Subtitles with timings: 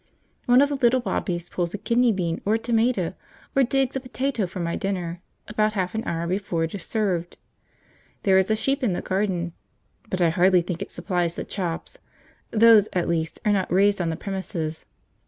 [0.47, 3.13] One of the little Bobbies pulls a kidney bean or a tomato
[3.55, 7.37] or digs a potato for my dinner, about half an hour before it is served.
[8.23, 9.53] There is a sheep in the garden,
[10.09, 11.99] but I hardly think it supplies the chops;
[12.49, 14.87] those, at least, are not raised on the premises.